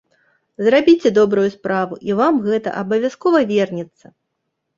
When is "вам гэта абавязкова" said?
2.21-3.45